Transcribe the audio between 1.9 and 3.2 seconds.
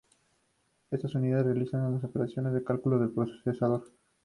las operaciones o los cálculos del